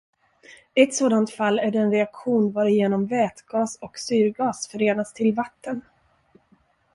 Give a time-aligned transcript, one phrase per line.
[0.73, 5.81] Ett sådant fall är den reaktion, varigenom vätgas och syrgas förenas till vatten.